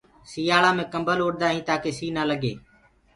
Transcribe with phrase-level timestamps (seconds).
[0.31, 2.53] سيآݪآ مي ڪمبل اُڏآ هينٚ تآڪي سي نآ لگي۔